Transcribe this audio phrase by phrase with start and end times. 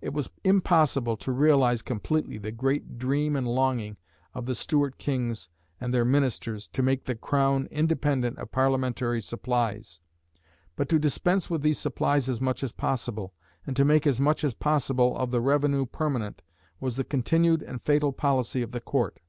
[0.00, 3.98] It was impossible to realise completely the great dream and longing
[4.32, 10.00] of the Stuart kings and their ministers to make the Crown independent of parliamentary supplies;
[10.76, 13.34] but to dispense with these supplies as much as possible,
[13.66, 16.40] and to make as much as possible of the revenue permanent,
[16.80, 19.20] was the continued and fatal policy of the Court.